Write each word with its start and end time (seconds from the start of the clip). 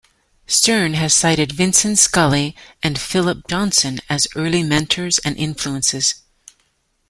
Stern 0.47 0.95
has 0.95 1.13
cited 1.13 1.51
Vincent 1.51 1.99
Scully 1.99 2.55
and 2.81 2.99
Philip 2.99 3.47
Johnson 3.47 3.99
as 4.09 4.27
early 4.35 4.63
mentors 4.63 5.19
and 5.19 5.37
influences. 5.37 6.15